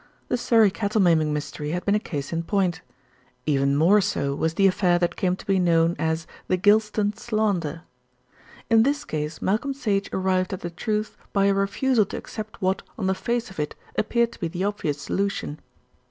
[0.29, 2.81] The Surrey cattle maiming mystery had been a case in point.
[3.45, 7.83] Even more so was the affair that came to be known as "The Gylston Slander."
[8.67, 12.81] In this case Malcolm Sage arrived at the truth by a refusal to accept what,
[12.97, 15.59] on the face of it, appeared to be the obvious solution.